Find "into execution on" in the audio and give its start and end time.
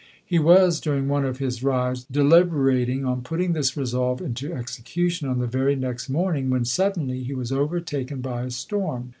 4.19-5.37